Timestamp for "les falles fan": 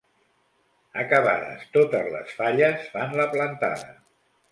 2.13-3.13